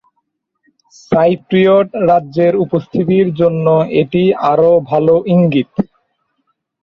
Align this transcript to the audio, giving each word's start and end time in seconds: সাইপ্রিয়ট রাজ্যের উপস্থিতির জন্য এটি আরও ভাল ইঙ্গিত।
সাইপ্রিয়ট 1.11 1.87
রাজ্যের 2.09 2.53
উপস্থিতির 2.65 3.27
জন্য 3.39 3.65
এটি 4.01 4.23
আরও 4.51 4.71
ভাল 4.89 5.05
ইঙ্গিত। 5.33 5.71